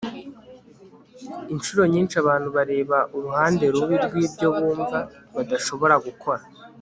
inshuro 1.53 1.81
nyinshi 1.93 2.15
abantu 2.23 2.47
bareba 2.57 2.97
uruhande 3.15 3.65
rubi 3.73 3.95
rwibyo 4.05 4.47
bumva 4.57 4.99
badashobora 5.35 5.95
gukora 6.05 6.41